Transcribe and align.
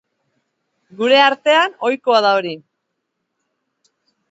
Gure 1.01 1.19
artean, 1.25 1.77
ohikoa 1.91 2.23
da 2.29 2.33
hori. 2.39 2.57